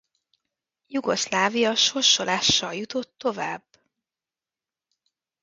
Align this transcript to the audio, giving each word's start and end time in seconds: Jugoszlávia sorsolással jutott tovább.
Jugoszlávia 0.87 1.75
sorsolással 1.75 2.73
jutott 2.73 3.13
tovább. 3.17 3.63